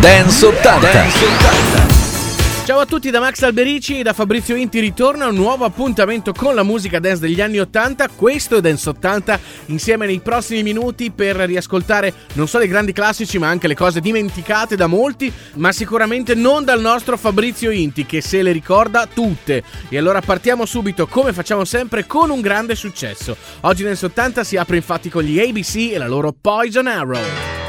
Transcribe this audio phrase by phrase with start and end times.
[0.00, 0.92] Dance 80.
[0.92, 2.64] Dance 80.
[2.64, 6.54] Ciao a tutti da Max Alberici e da Fabrizio Inti ritorna un nuovo appuntamento con
[6.54, 8.08] la musica dance degli anni 80.
[8.16, 13.36] Questo è Dance 80 insieme nei prossimi minuti per riascoltare non solo i grandi classici
[13.36, 18.22] ma anche le cose dimenticate da molti, ma sicuramente non dal nostro Fabrizio Inti che
[18.22, 19.62] se le ricorda tutte.
[19.90, 23.36] E allora partiamo subito come facciamo sempre con un grande successo.
[23.60, 27.59] Oggi Dance 80 si apre infatti con gli ABC e la loro Poison Arrow.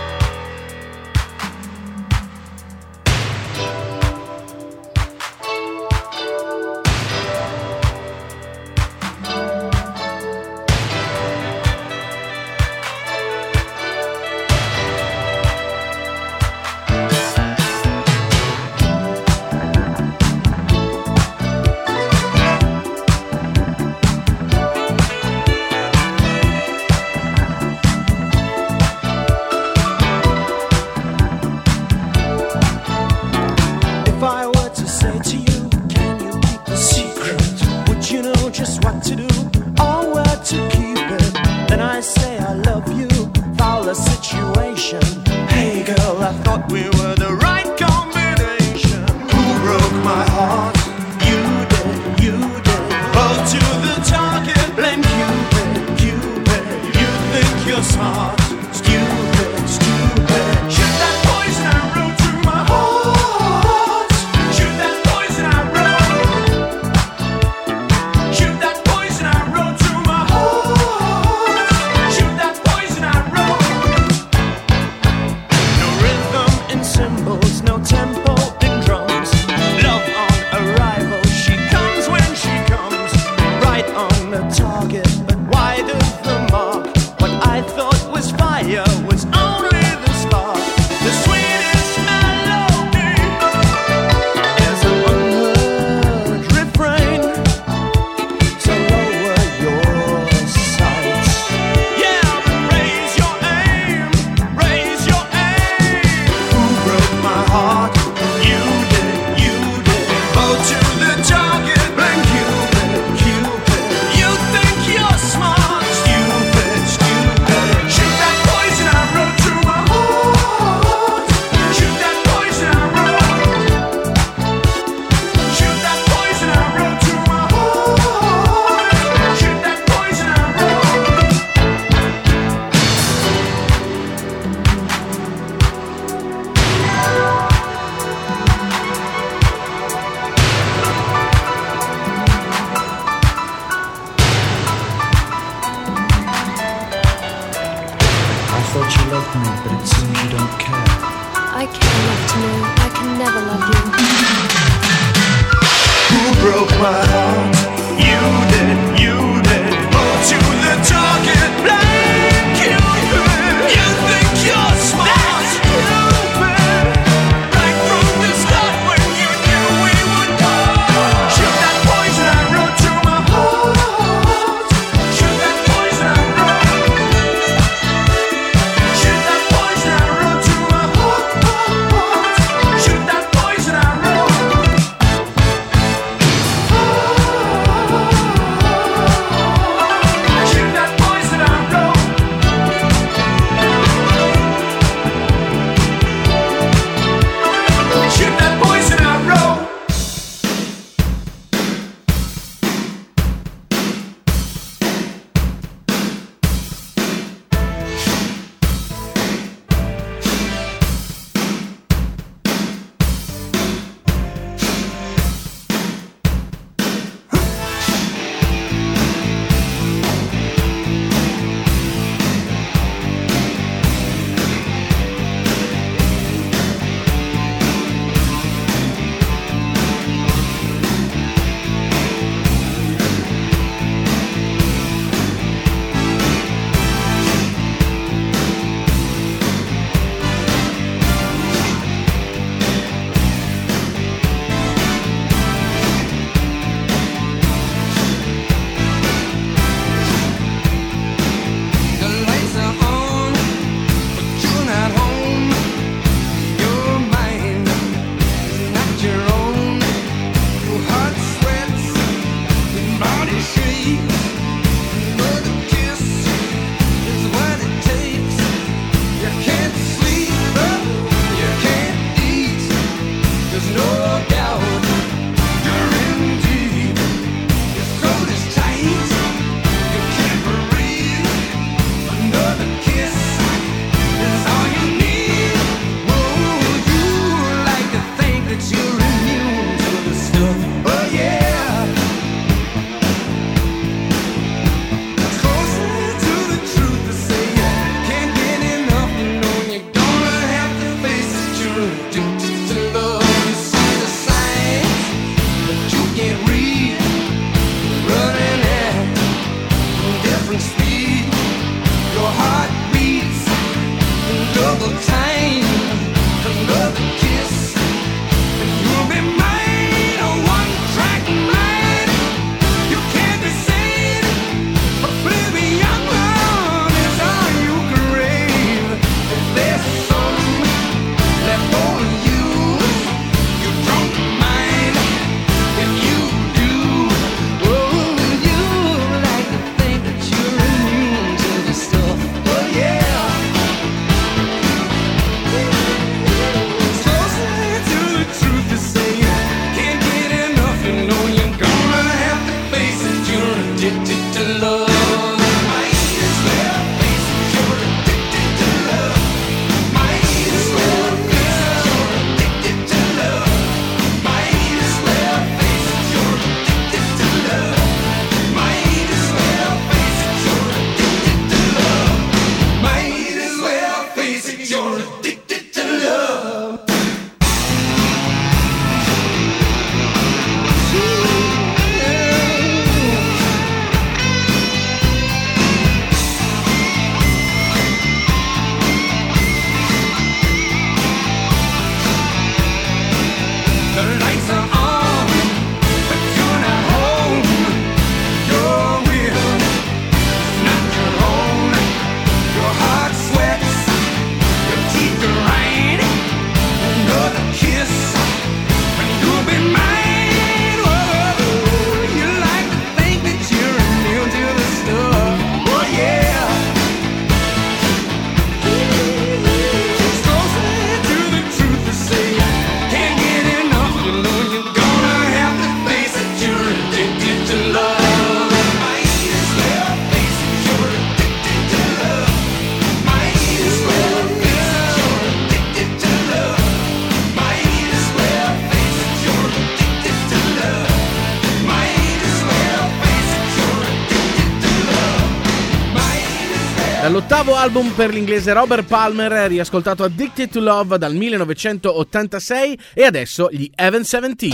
[447.41, 453.67] Dall'ottavo album per l'inglese Robert Palmer, riascoltato Addicted to Love dal 1986 e adesso gli
[453.75, 454.51] Even 17.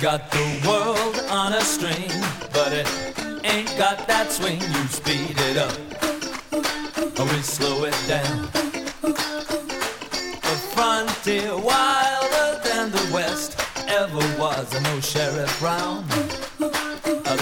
[0.00, 2.10] Got the world on a string,
[2.52, 2.88] but it
[3.44, 4.62] ain't got that swing.
[4.62, 5.76] You speed it up,
[7.18, 8.48] or we slow it down.
[10.40, 16.03] The frontier wilder than the west ever was, and no Sheriff Brown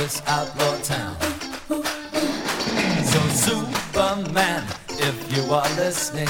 [0.02, 1.16] this outlaw town.
[3.12, 6.26] So, Superman, if you are listening,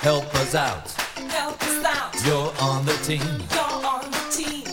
[0.00, 0.92] help us out.
[1.30, 2.14] Help us out.
[2.26, 3.24] You're on the team.
[3.54, 4.66] You're on the team.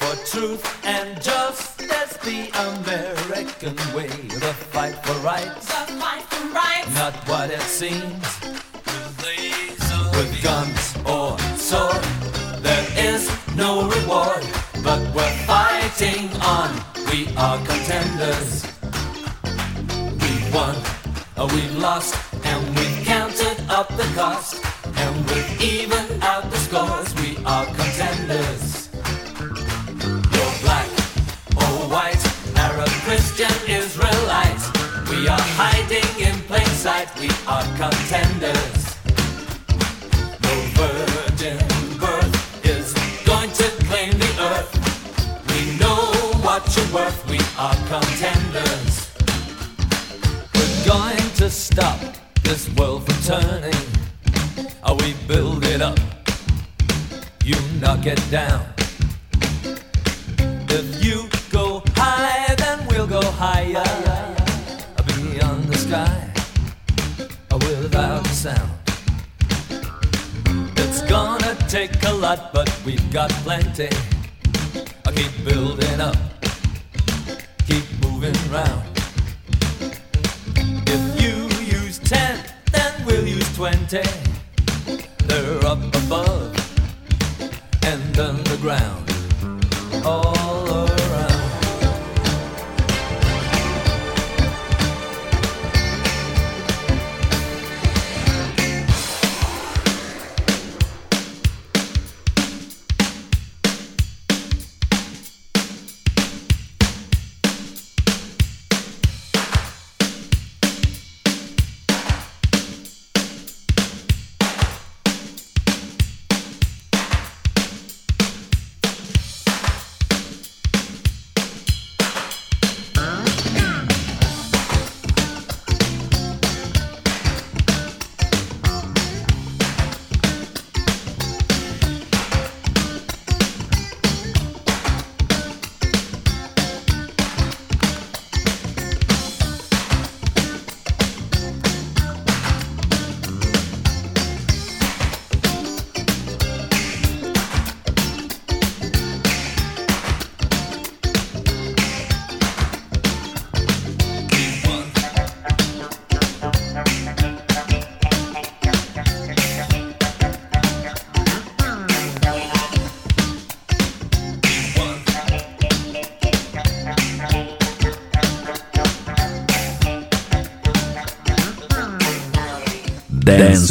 [0.00, 4.08] For truth and justice, the American way.
[4.08, 5.66] The fight for rights.
[5.66, 6.94] The fight for rights.
[6.94, 8.39] Not what it seems.
[48.22, 48.79] Are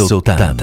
[0.07, 0.55] Zoltán.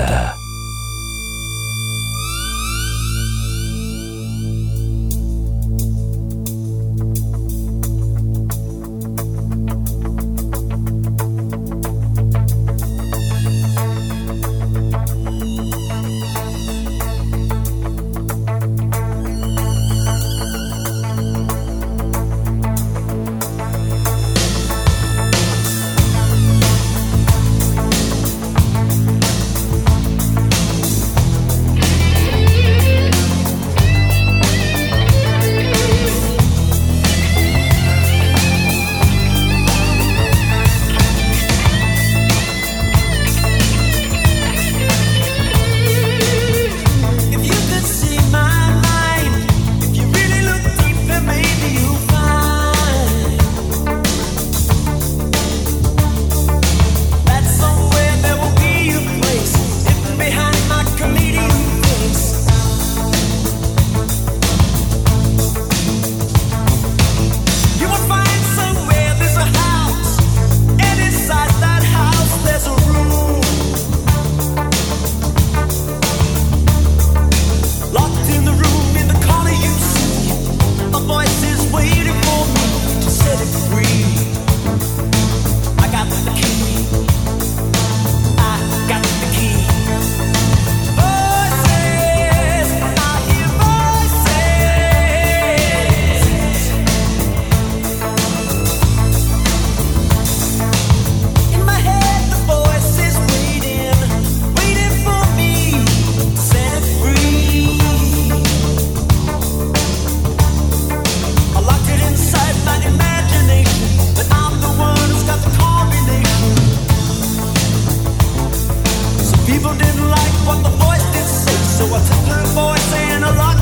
[119.76, 123.55] didn't like what the voice did say, so I took her voice and I locked.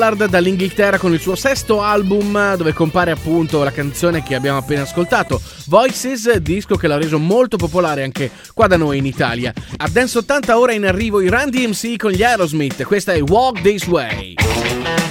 [0.00, 4.80] Ballard dall'Inghilterra con il suo sesto album dove compare appunto la canzone che abbiamo appena
[4.80, 9.52] ascoltato, Voices, disco che l'ha reso molto popolare anche qua da noi in Italia.
[9.76, 13.60] A Dance 80 ora in arrivo i Randy MC con gli Aerosmith, questa è Walk
[13.60, 15.09] This Way.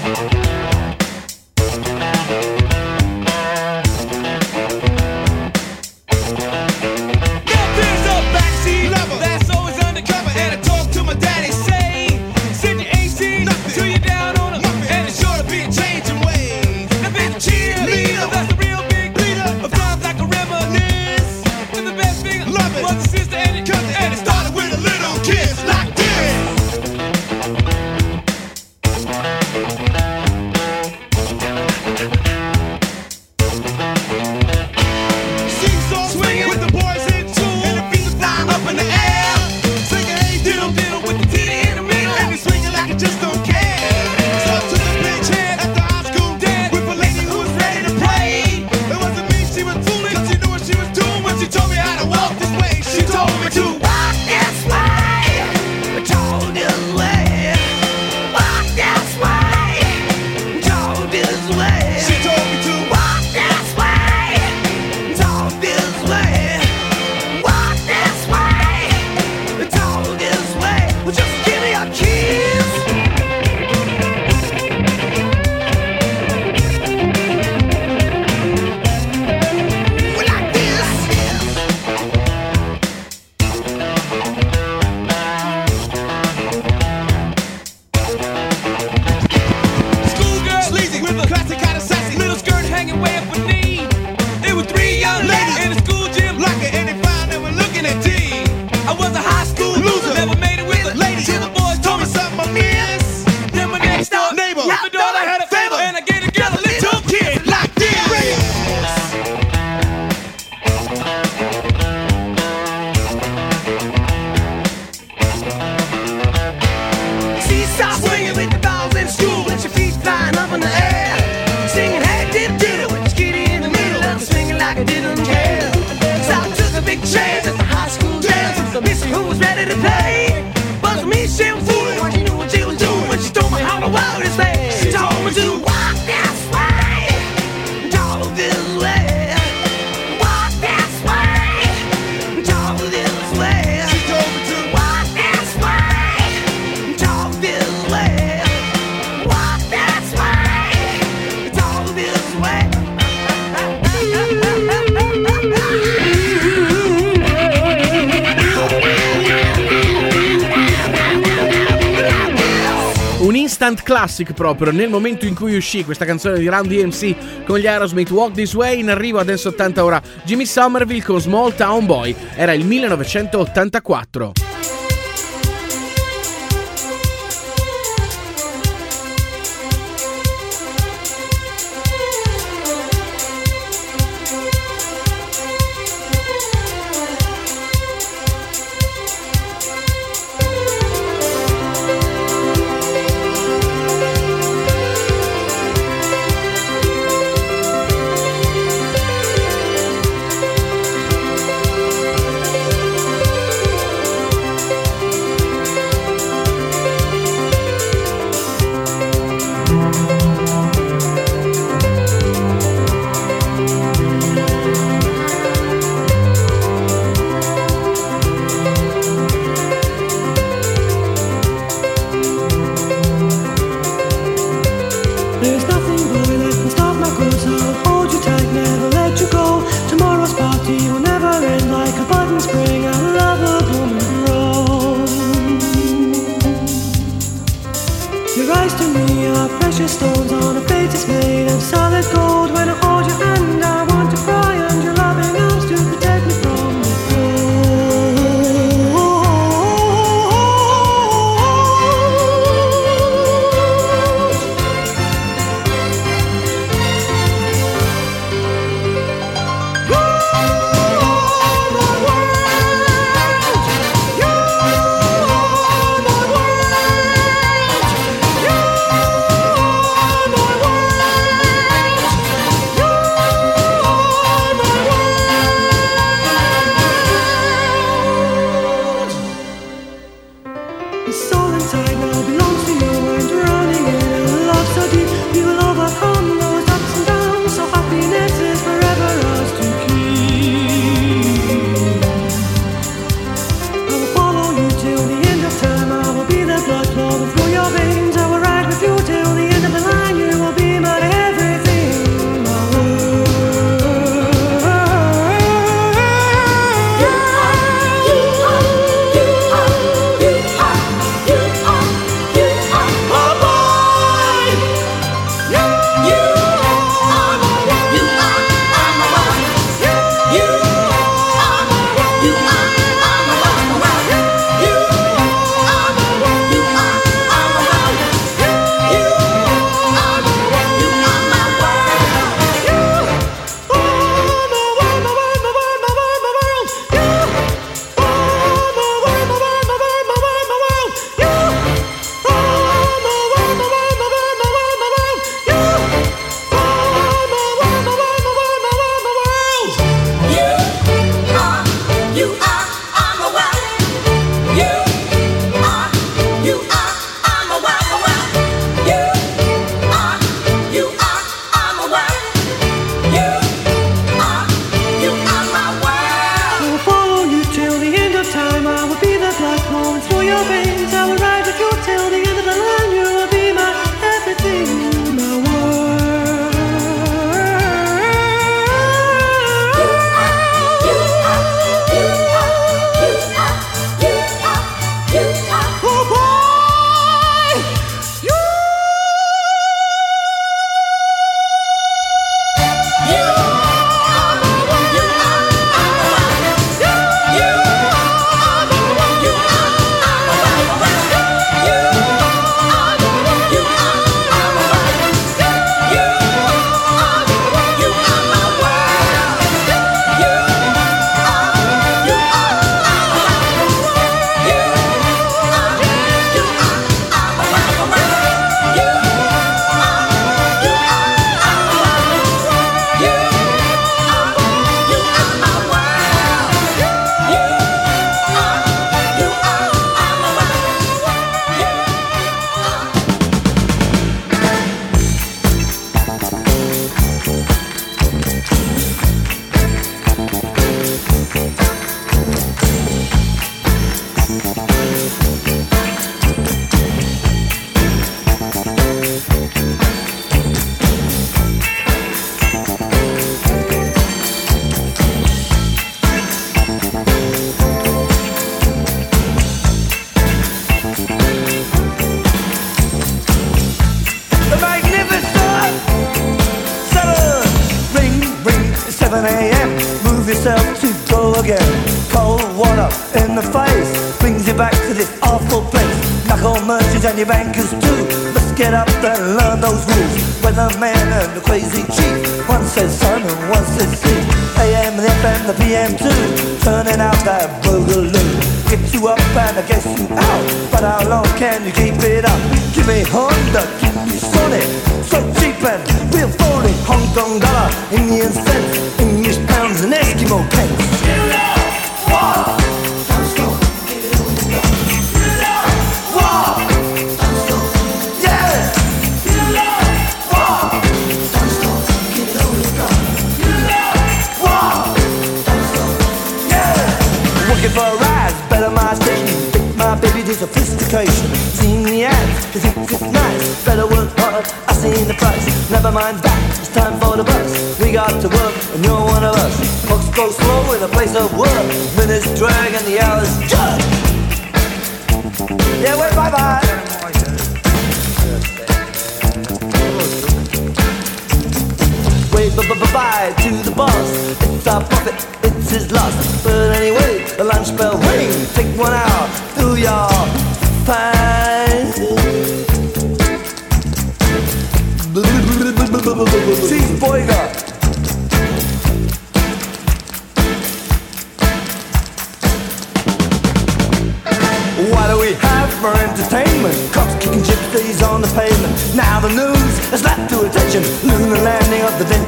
[163.89, 164.71] classic proprio.
[164.71, 168.53] Nel momento in cui uscì questa canzone di Round DMC con gli Aerosmith Walk This
[168.53, 172.15] Way, in arrivo a Dance 80 ora Jimmy Somerville con Small Town Boy.
[172.35, 174.38] Era il 1984.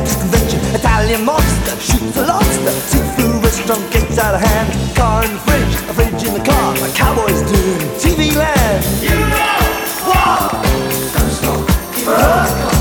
[0.01, 0.59] Venice Convention.
[0.73, 2.71] Italian mobster shoots a lobster.
[2.89, 4.95] Seafood restaurant gets out of hand.
[4.95, 6.73] Car in the fridge, a fridge in the car.
[6.73, 8.83] A cowboy's doing TV land.
[9.01, 9.61] You know
[10.09, 10.51] what?
[11.13, 11.67] Don't stop.
[11.93, 12.07] Keep.
[12.07, 12.71] Uh,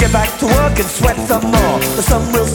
[0.00, 1.78] get back to work and sweat some more.
[1.96, 2.46] The sun will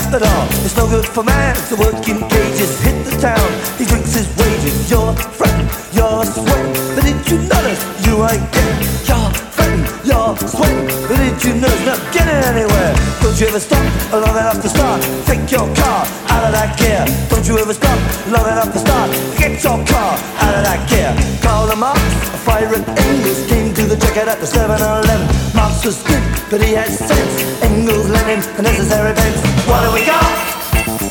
[0.00, 0.44] the door.
[0.64, 2.80] It's no good for man to work in cages.
[2.80, 4.88] Hit the town, he drinks his wages.
[4.88, 6.72] You're fretting, you're sweating.
[6.96, 8.80] But did you notice you ain't getting?
[9.04, 10.88] You're fretting, you're sweating.
[11.08, 12.92] But did you notice not getting anywhere?
[13.20, 15.02] Don't you ever stop long enough to start?
[15.28, 17.04] Take your car out of that gear.
[17.28, 17.98] Don't you ever stop
[18.32, 19.12] long enough to start?
[19.36, 21.12] Get your car out of that gear.
[21.44, 22.00] Call them up,
[22.48, 23.61] fire came to
[23.92, 25.54] the checkout at the 7-Eleven.
[25.54, 27.62] Marx was good, but he had sense.
[27.62, 29.40] Engels, Lenin, a necessary events.
[29.68, 30.32] What do we got?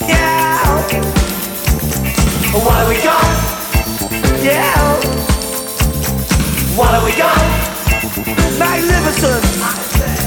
[0.10, 0.42] Yeah.
[2.58, 3.24] What do we got?
[4.42, 4.74] Yeah.
[6.76, 7.38] What do we got?
[8.58, 10.21] Magnificent.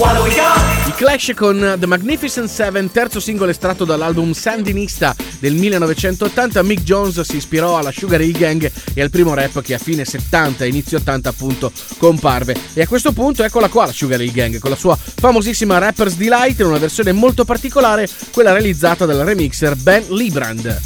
[0.00, 6.62] I Clash con The Magnificent Seven, terzo singolo estratto dall'album Sandinista del 1980.
[6.62, 10.04] Mick Jones si ispirò alla Sugar Hill Gang e al primo rap che a fine
[10.04, 12.56] 70 e inizio 80 appunto comparve.
[12.74, 16.14] E a questo punto eccola qua la Sugar Hill Gang con la sua famosissima Rapper's
[16.14, 20.80] Delight in una versione molto particolare, quella realizzata dal remixer Ben Librand.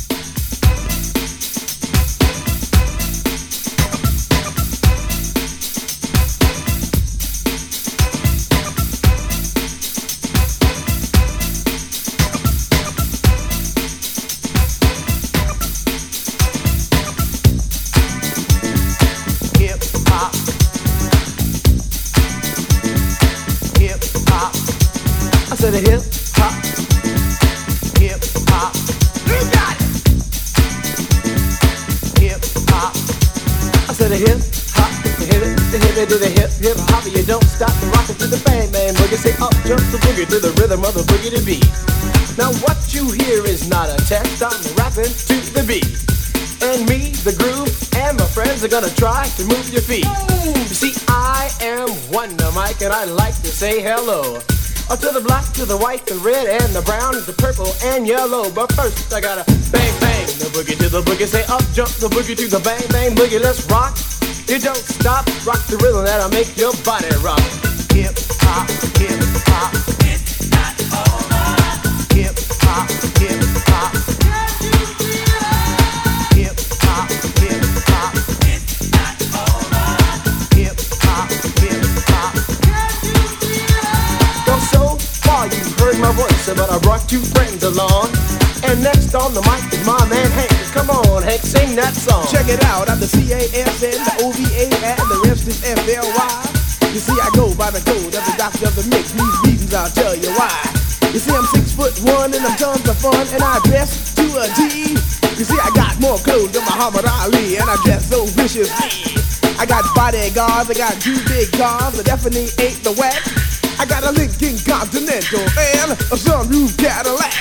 [48.73, 50.07] Gonna try to move your feet.
[50.49, 54.37] You see, I am Wonder Mike, and I like to say hello.
[54.89, 58.07] Up to the black, to the white, the red, and the brown, the purple, and
[58.07, 58.51] yellow.
[58.51, 61.27] But first, I gotta bang, bang, the boogie to the boogie.
[61.27, 63.43] Say up, jump the boogie to the bang, bang, boogie.
[63.43, 63.93] Let's rock.
[64.49, 67.45] You don't stop, rock the rhythm that'll make your body rock.
[67.93, 69.21] Hip hop, hip
[69.53, 69.82] hop.
[87.13, 88.09] Two friends along.
[88.65, 90.49] And next on the mic is my man Hank.
[90.73, 92.25] Come on, Hank, sing that song.
[92.33, 96.33] Check it out, I'm the C-A-S-N, the O-V-A, and the rest is F-L-Y.
[96.89, 99.13] You see, I go by the code of the doctor of the mix.
[99.13, 100.57] These reasons I'll tell you why.
[101.13, 104.25] You see, I'm six foot one and I'm tons of fun, and I dress to
[104.41, 104.97] a G.
[105.37, 109.21] You see, I got more clothes than Muhammad Ali, and I dress so viciously.
[109.61, 113.21] I got bodyguards, I got two big cars, I definitely ain't the whack.
[113.83, 117.35] I got a Lincoln Continental and a sunroof Cadillac.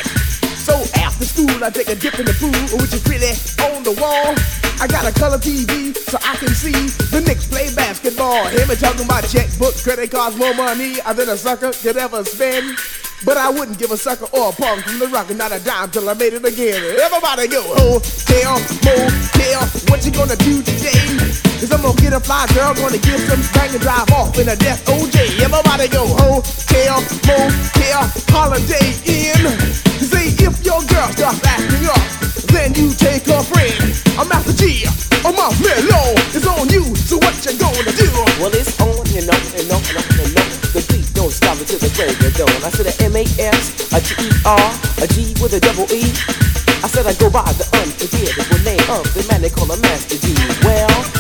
[0.58, 3.38] So after school, I take a dip in the pool, which is really
[3.70, 4.34] on the wall.
[4.82, 6.74] I got a color TV so I can see
[7.14, 8.50] the Knicks play basketball.
[8.50, 12.76] Him and talking about checkbook, credit cards, more money than a sucker could ever spend.
[13.24, 15.64] But I wouldn't give a sucker or a punk from the rock and not a
[15.64, 16.82] dime till I made it again.
[17.06, 19.62] Everybody go, hotel, motel,
[19.94, 21.31] what you gonna do today?
[21.62, 24.50] Cause I'm gonna get a fly girl, gonna get some bang and drive off in
[24.50, 25.46] a death OJ.
[25.46, 28.02] Everybody go, hotel, motel,
[28.34, 29.46] holiday inn.
[30.02, 32.02] See, if your girl starts acting up,
[32.50, 33.78] then you take her friend.
[34.18, 34.90] I'm Master Gee,
[35.22, 36.18] I'm off Mellow.
[36.34, 38.10] It's on you, so what you gonna do?
[38.42, 40.50] Well, it's on and on and on and on and on.
[40.74, 42.58] The beat don't stop until the break of dawn.
[42.66, 44.66] I said a M-A-S, a G-E-R,
[44.98, 46.10] a G with a double E.
[46.82, 50.18] I said I go by the unforgettable name of the man they call a Master
[50.18, 50.61] Gee.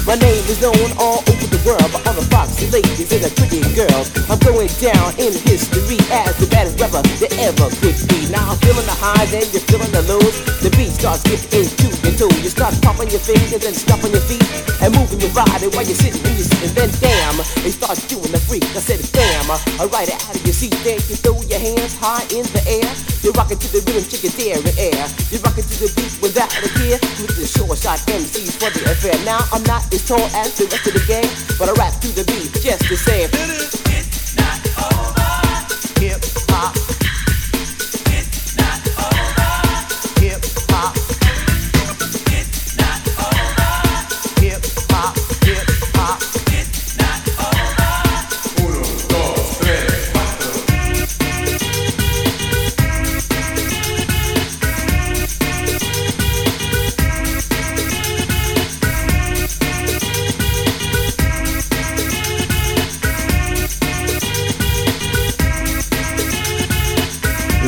[0.06, 3.30] My name is known all over the world by all the foxy ladies and the
[3.38, 4.10] pretty girls.
[4.34, 8.26] I'm going down in history as the baddest rapper that ever could be.
[8.34, 10.42] Now I'm feeling the highs and you're feeling the lows.
[10.66, 12.34] The beat starts getting into your toe.
[12.42, 14.42] You start pumping your fingers and stomping your feet
[14.82, 16.74] and moving your body while you're sitting and you're sitting.
[16.74, 18.66] Then damn, they start doing the freak.
[18.74, 20.74] I said damn, I ride it out of your seat.
[20.82, 22.90] Then you throw your hands high in the air.
[23.22, 25.06] You're rocking to the rhythm, chicken in air.
[25.30, 26.10] You're rocking to the beat.
[27.72, 29.14] Short shot MCs for the affair.
[29.24, 31.24] Now I'm not as tall as the rest of the gang,
[31.58, 33.81] but I rap to the beat just the same.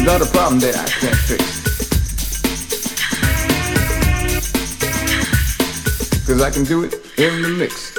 [0.04, 1.44] There's not a problem that I can't fix.
[6.28, 7.96] Cause I can do it in the mix.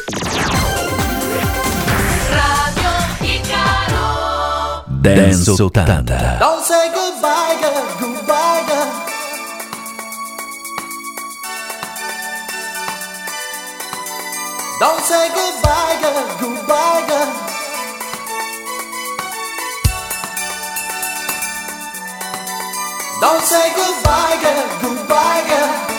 [2.28, 2.92] Radio
[3.24, 4.84] Icaro.
[5.00, 5.56] Dance 80.
[6.40, 8.90] Don't say goodbye, girl, goodbye, girl.
[14.78, 17.53] Don't say goodbye, girl, goodbye, girl.
[23.24, 25.93] Don't say goodbye, girl, goodbye, girl.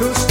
[0.00, 0.29] Could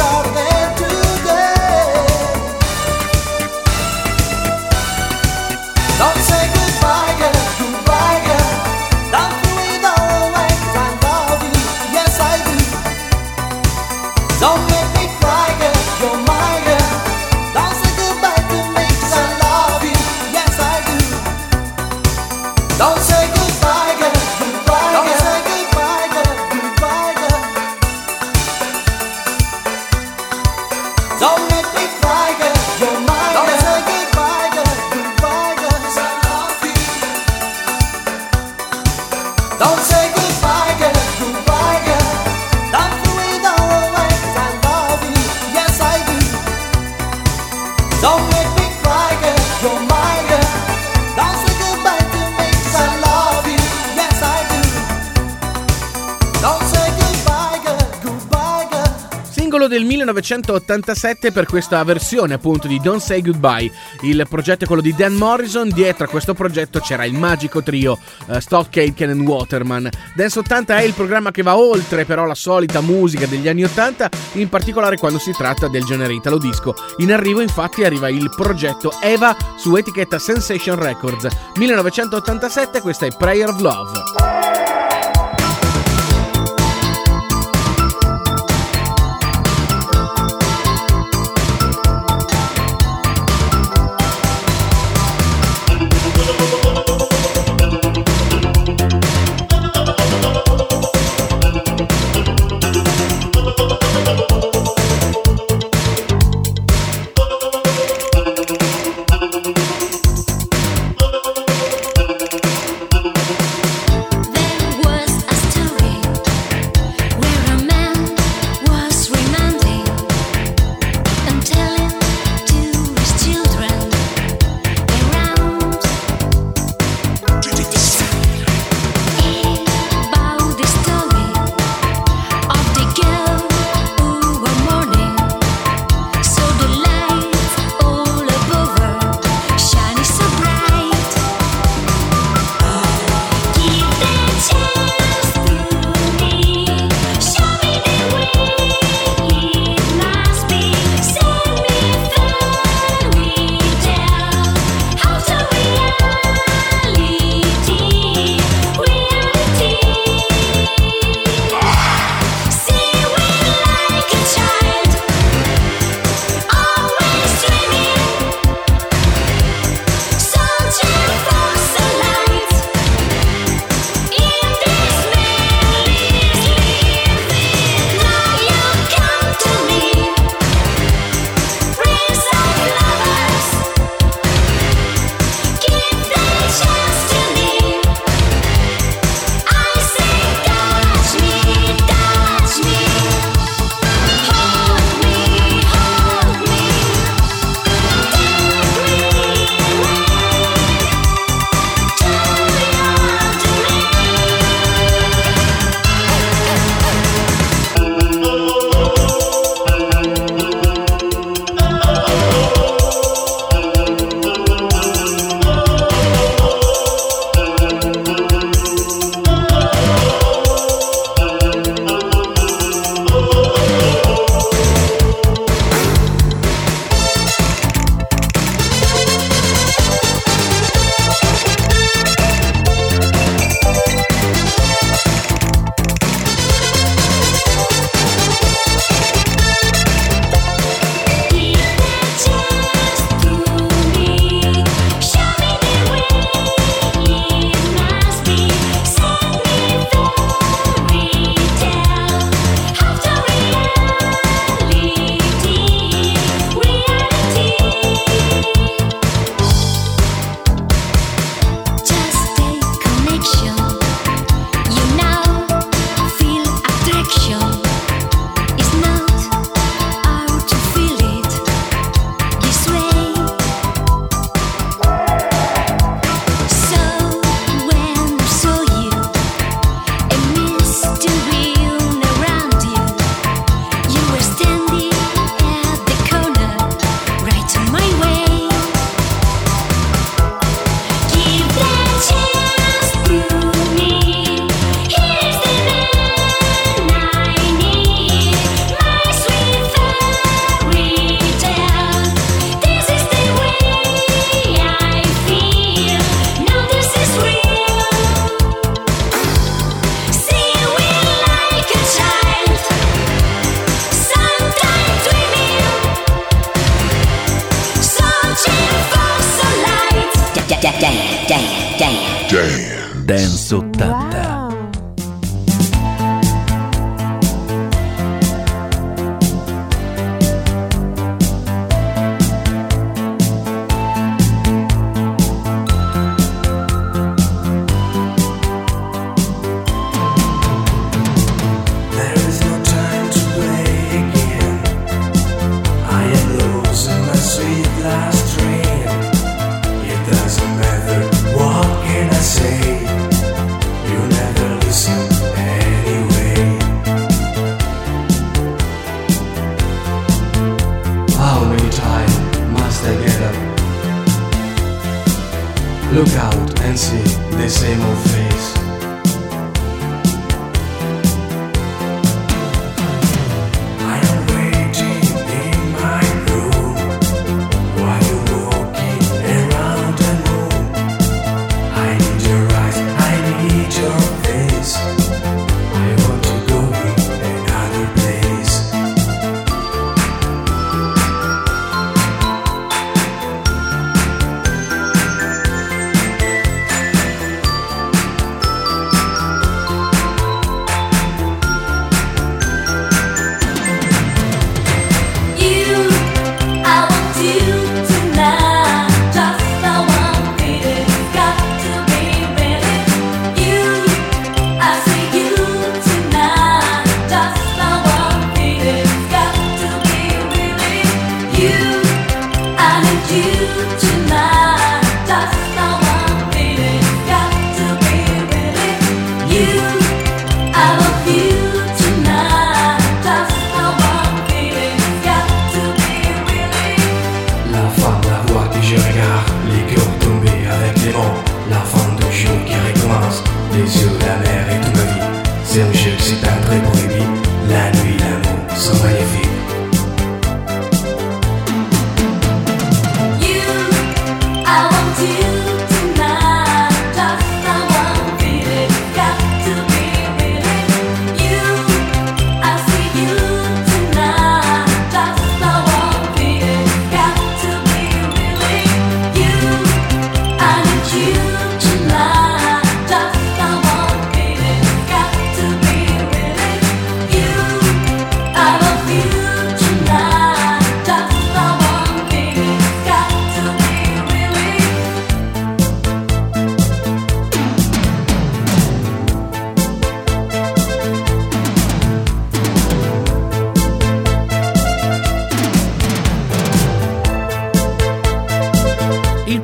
[60.29, 63.71] 1987 per questa versione appunto di Don't Say Goodbye.
[64.01, 67.97] Il progetto è quello di Dan Morrison, dietro a questo progetto c'era il magico trio
[68.27, 69.89] eh, uh, Stock Aitken e Waterman.
[70.13, 74.09] Dance 80 è il programma che va oltre però la solita musica degli anni 80,
[74.33, 76.75] in particolare quando si tratta del genere italo disco.
[76.97, 81.27] In arrivo infatti arriva il progetto Eva su etichetta Sensation Records.
[81.55, 84.38] 1987 questa è Prayer of Love.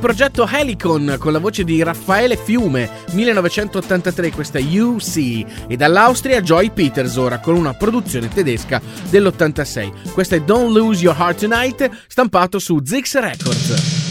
[0.06, 6.70] progetto Helicon con la voce di Raffaele Fiume, 1983 questa è UC, e dall'Austria Joy
[6.70, 8.80] Peters ora con una produzione tedesca
[9.10, 10.12] dell'86.
[10.14, 14.05] Questa è Don't Lose Your Heart Tonight, stampato su Zix Records.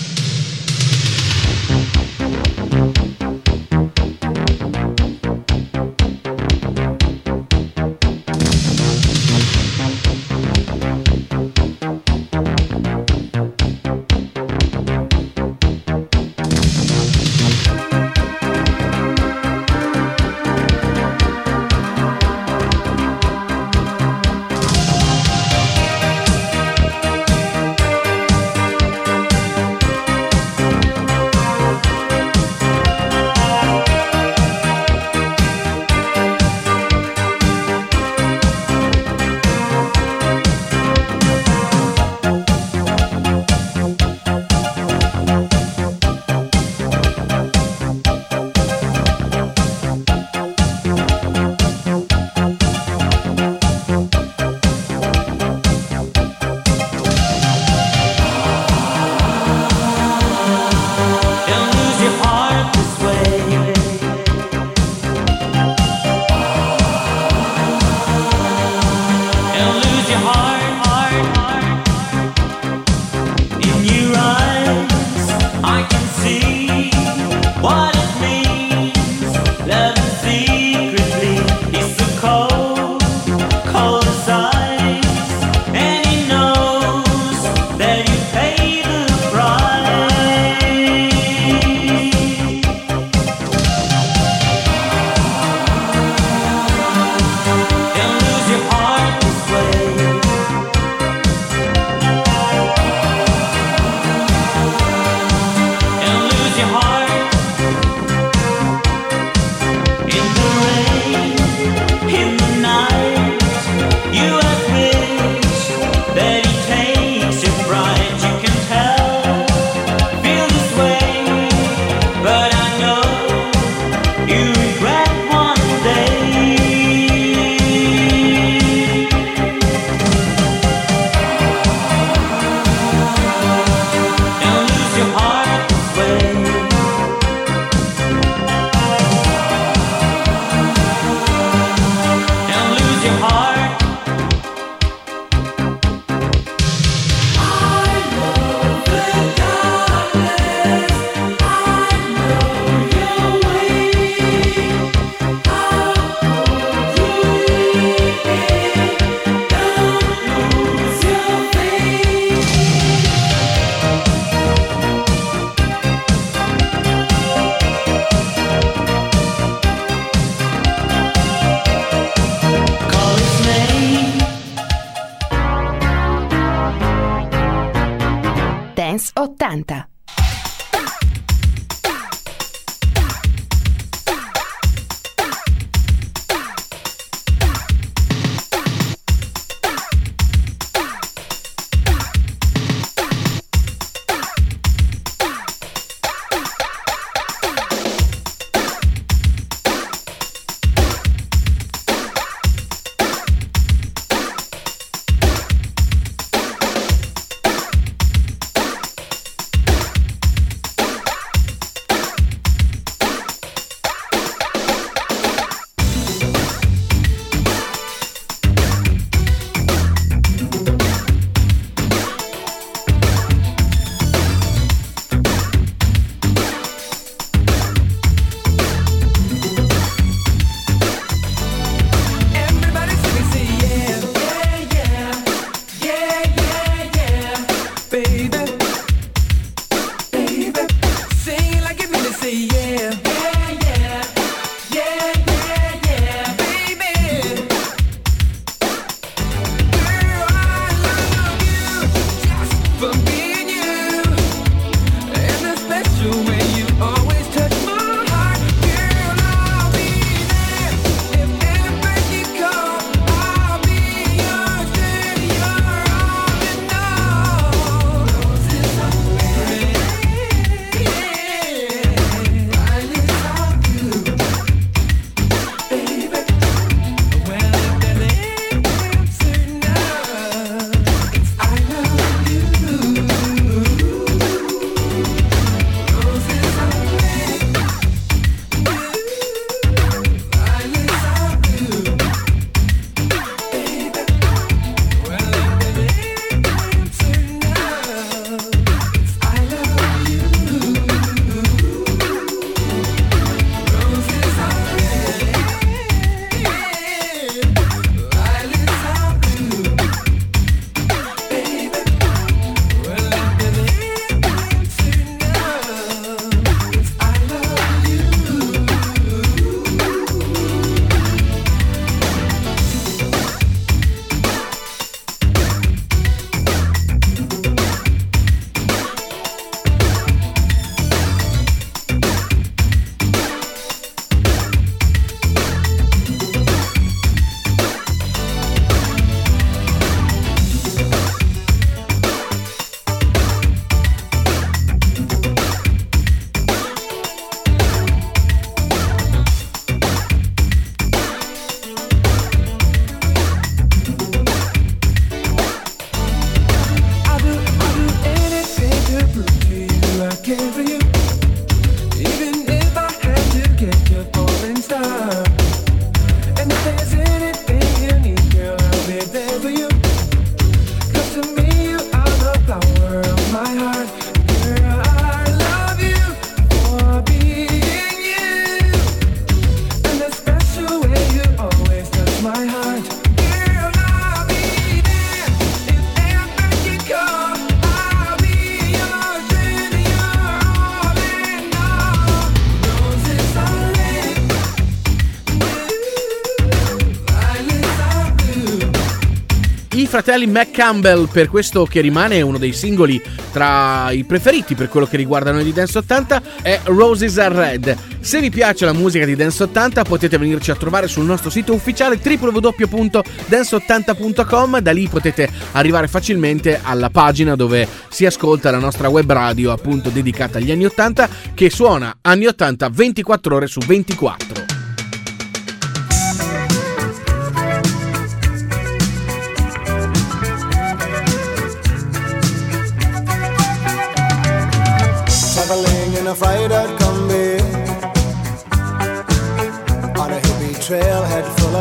[400.04, 403.02] fratelli Mac Campbell per questo che rimane uno dei singoli
[403.32, 407.74] tra i preferiti per quello che riguarda noi di Dance 80 è Roses Are Red.
[408.00, 411.54] Se vi piace la musica di Dance 80 potete venirci a trovare sul nostro sito
[411.54, 419.10] ufficiale www.dance80.com, da lì potete arrivare facilmente alla pagina dove si ascolta la nostra web
[419.10, 424.43] radio appunto dedicata agli anni 80 che suona anni 80 24 ore su 24.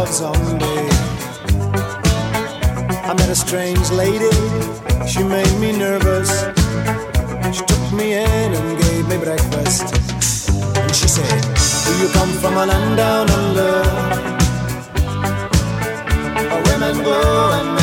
[0.04, 0.36] love.
[3.10, 4.32] I met a strange lady,
[5.08, 6.30] she made me nervous.
[7.56, 9.96] She took me in and gave me breakfast.
[10.78, 11.42] And she said,
[11.86, 13.74] Do you come from a land down under?
[16.50, 17.20] Where women go
[17.58, 17.83] and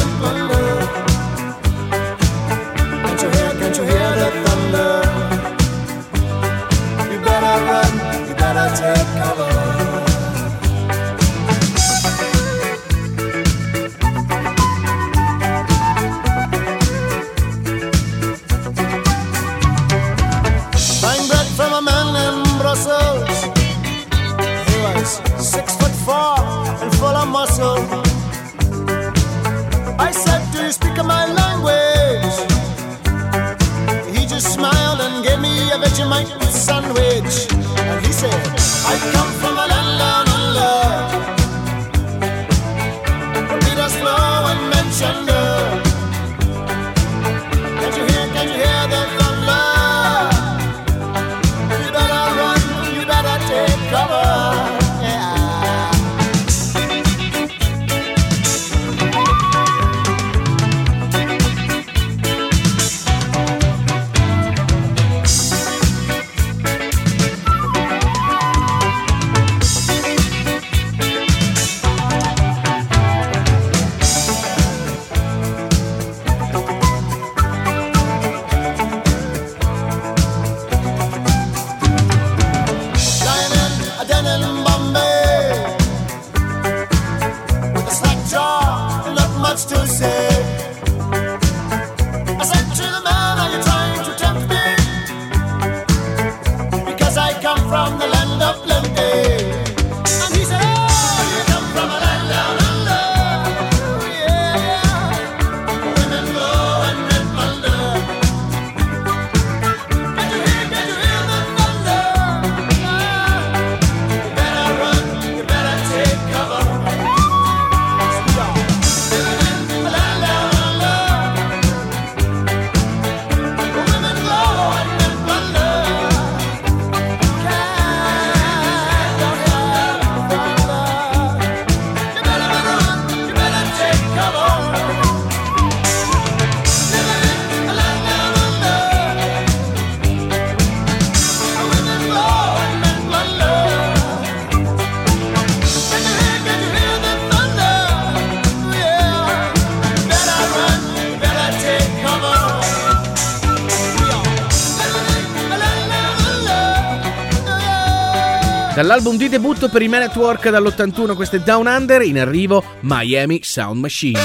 [158.90, 162.60] Dall'album di debutto per i Man at Work dall'81, questo è Down Under, in arrivo
[162.80, 164.18] Miami Sound Machine.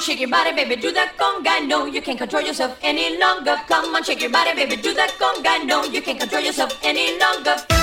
[0.00, 1.58] Shake your body, baby, do that conga.
[1.66, 3.60] No, you can't control yourself any longer.
[3.66, 5.66] Come on, shake your body, baby, do that conga.
[5.66, 7.77] No, you can't control yourself any longer.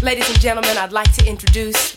[0.00, 1.96] Ladies and gentlemen, I'd like to introduce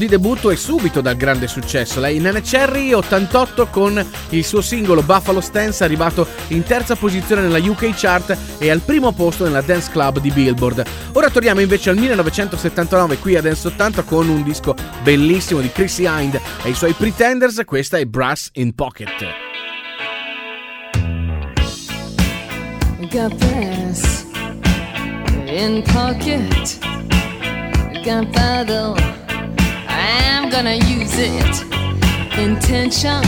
[0.00, 2.00] di debutto e subito dal grande successo.
[2.00, 7.58] Lei Nana Cherry 88 con il suo singolo Buffalo Stance arrivato in terza posizione nella
[7.58, 10.84] UK chart e al primo posto nella Dance Club di Billboard.
[11.12, 16.06] Ora torniamo invece al 1979 qui a Dance 80 con un disco bellissimo di Chrissy
[16.06, 19.26] Hind e i suoi Pretenders, questa è Brass in Pocket.
[23.10, 24.24] Got brass
[25.46, 26.78] in pocket,
[28.02, 29.19] got battle.
[30.50, 31.62] Gonna use it.
[32.36, 33.22] Intention,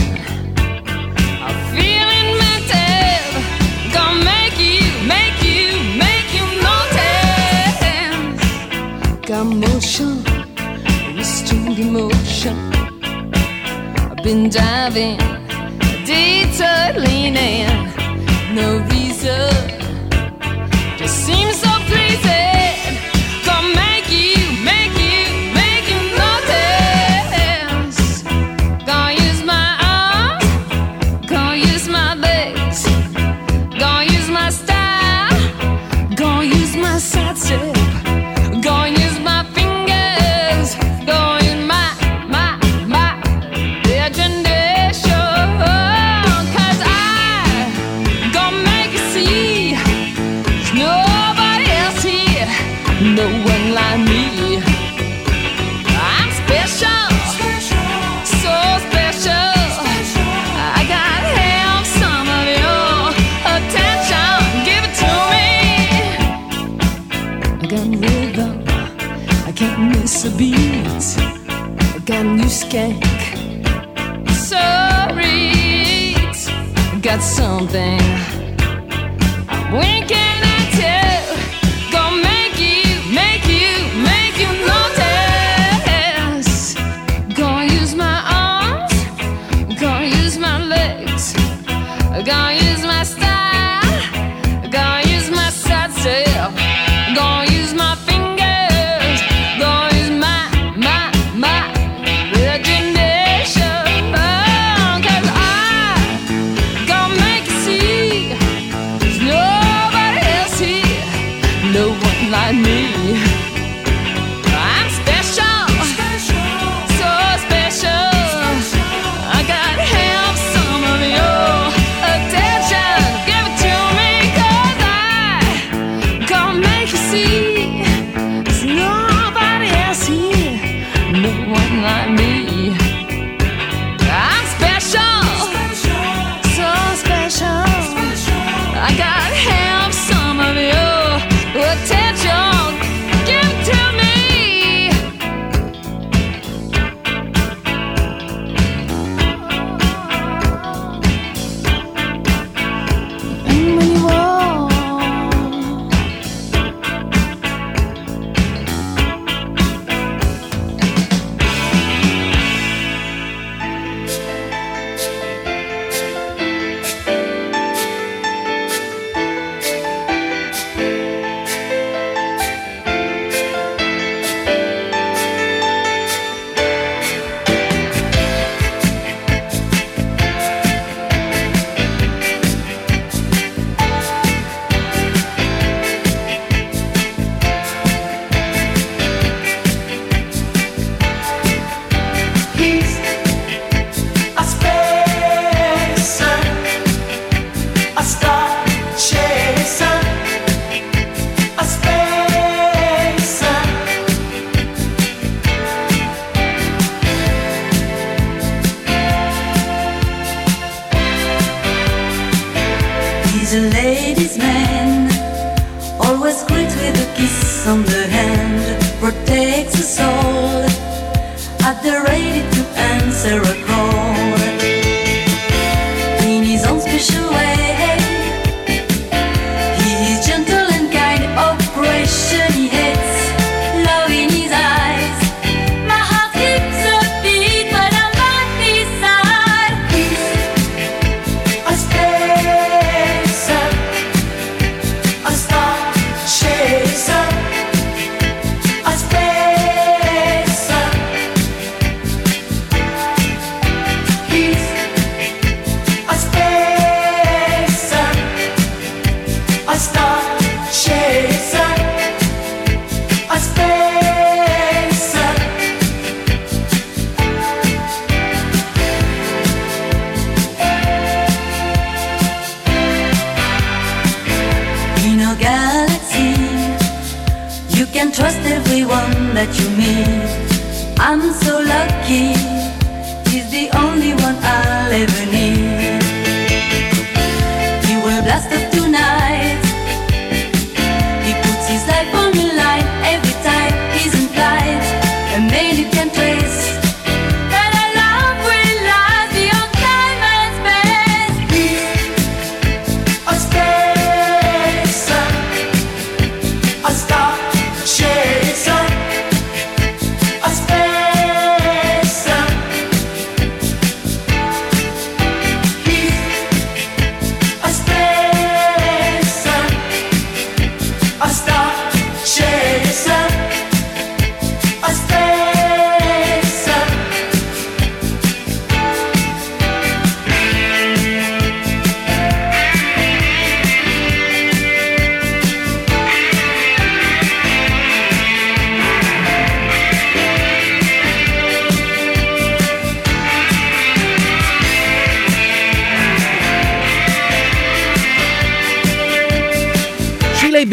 [1.47, 3.23] a feeling mental,
[3.93, 7.79] gonna make you, make you, make you notice.
[9.25, 10.13] Got motion,
[11.15, 12.57] restrained emotion.
[14.11, 15.17] I've been diving,
[16.05, 16.93] detour
[18.53, 19.49] no reason.
[20.97, 22.42] Just seems so pleasing.
[72.73, 73.03] Skank.
[74.49, 76.15] Sorry,
[77.01, 78.32] got something.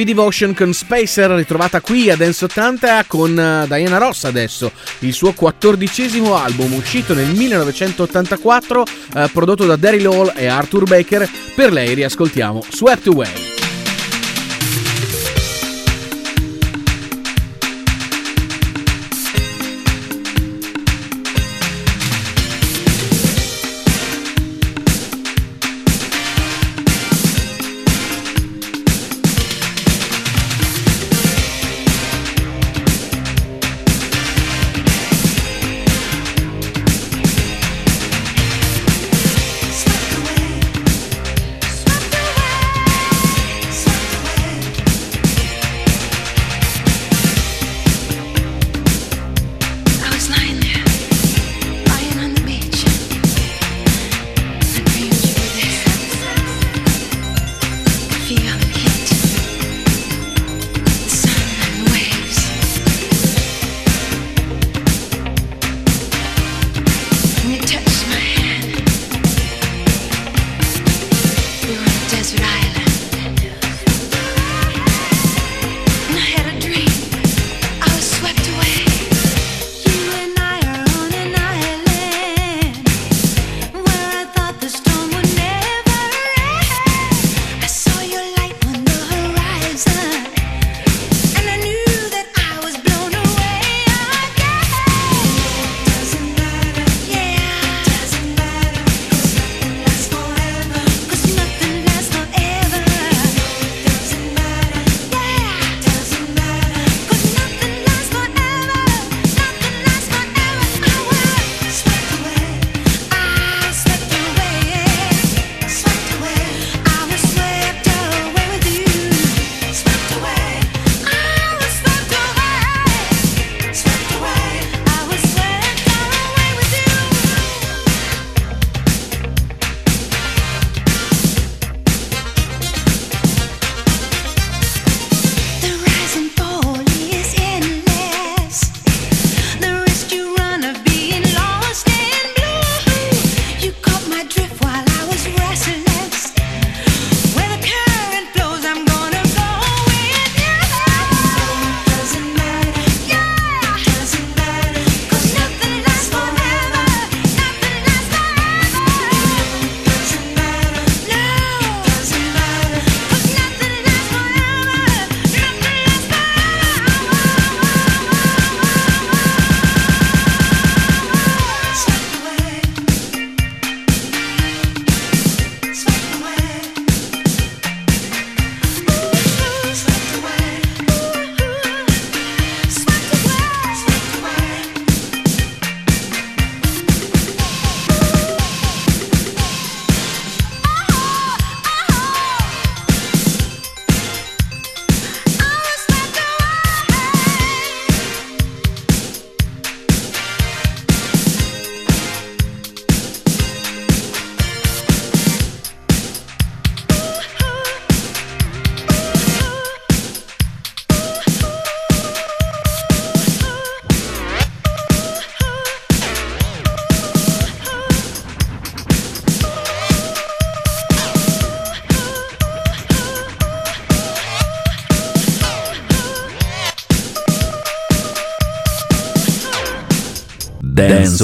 [0.01, 5.13] B Devotion con Spacer ritrovata qui a Dance 80 con eh, Diana Ross adesso, il
[5.13, 8.87] suo quattordicesimo album uscito nel 1984
[9.17, 13.60] eh, prodotto da Daryl Hall e Arthur Baker, per lei riascoltiamo Swept Away.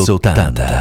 [0.06, 0.75] Sultanda.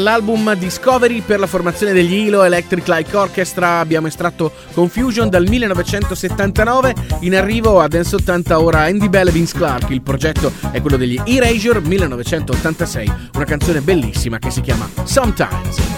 [0.00, 6.94] Dall'album Discovery per la formazione degli Hilo Electric Like Orchestra abbiamo estratto Confusion dal 1979.
[7.20, 9.90] In arrivo a Dance 80 ora Andy Bell e Vince Clark.
[9.90, 15.89] Il progetto è quello degli Erasure 1986, una canzone bellissima che si chiama Sometimes.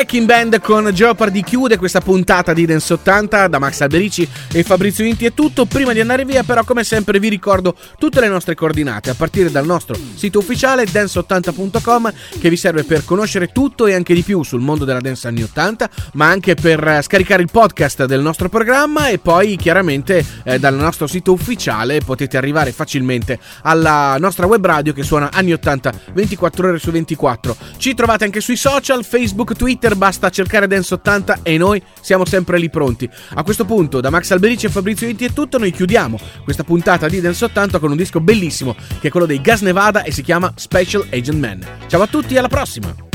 [0.00, 5.04] Wrecking Band con Jeopardy chiude questa puntata di Dance 80 da Max Alberici e Fabrizio
[5.04, 5.66] Inti è tutto.
[5.66, 7.76] Prima di andare via però come sempre vi ricordo
[8.10, 13.04] tutte le nostre coordinate a partire dal nostro sito ufficiale dance80.com che vi serve per
[13.04, 16.84] conoscere tutto e anche di più sul mondo della dance anni 80 ma anche per
[16.84, 22.00] eh, scaricare il podcast del nostro programma e poi chiaramente eh, dal nostro sito ufficiale
[22.00, 27.56] potete arrivare facilmente alla nostra web radio che suona anni 80 24 ore su 24.
[27.76, 32.58] Ci trovate anche sui social, Facebook, Twitter, basta cercare Dance 80 e noi siamo sempre
[32.58, 33.08] lì pronti.
[33.34, 37.08] A questo punto, da Max Alberici e Fabrizio Inti è tutto, noi chiudiamo questa puntata
[37.08, 40.22] di Dance 80 con un disco bellissimo che è quello dei Gas Nevada e si
[40.22, 41.66] chiama Special Agent Man.
[41.86, 43.08] Ciao a tutti, alla prossima!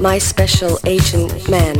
[0.00, 1.74] My special agent man.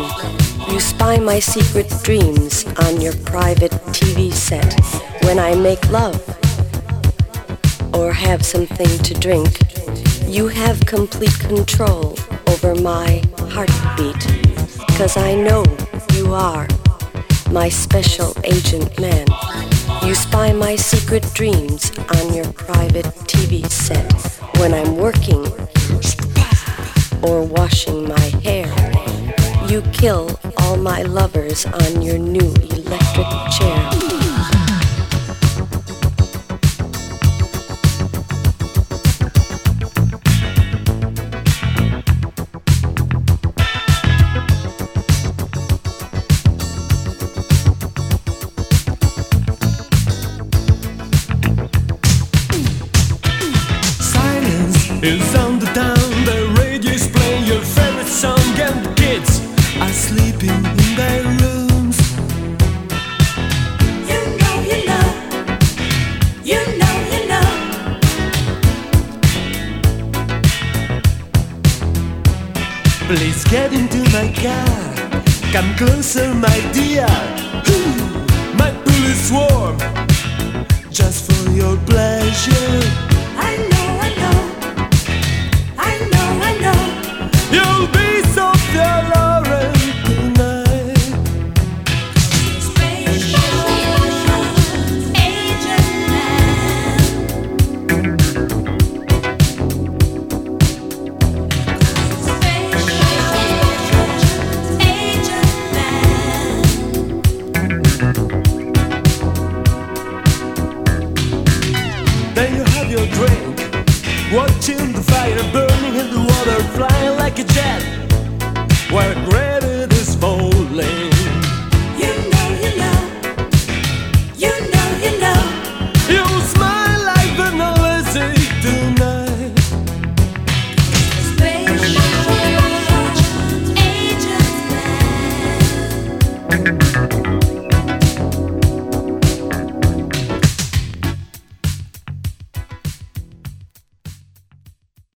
[0.68, 4.74] You spy my secret dreams on your private TV set
[5.22, 6.20] when I make love
[7.94, 9.67] or have something to drink.
[10.26, 12.16] You have complete control
[12.48, 14.20] over my heartbeat
[14.86, 15.64] because I know
[16.14, 16.66] you are
[17.50, 19.26] my special agent man.
[20.04, 24.12] You spy my secret dreams on your private TV set
[24.58, 25.44] when I'm working
[27.22, 28.68] or washing my hair.
[29.68, 34.17] You kill all my lovers on your new electric chair.
[55.08, 56.10] Is on the town.
[56.24, 59.40] The radio is playing your favorite song, and the kids
[59.80, 61.98] are sleeping in their rooms.
[64.10, 65.06] You know, you know,
[66.50, 67.48] you know, you know.
[73.08, 74.70] Please get into my car.
[75.52, 77.08] Come closer, my dear.
[77.72, 77.96] Ooh,
[78.60, 79.78] My pool is warm,
[80.90, 82.87] just for your pleasure.